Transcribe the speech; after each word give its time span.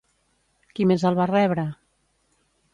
Qui 0.79 0.87
més 0.93 1.05
el 1.11 1.19
va 1.21 1.29
rebre? 1.33 1.69